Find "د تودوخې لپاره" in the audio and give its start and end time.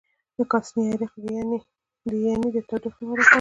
2.55-3.19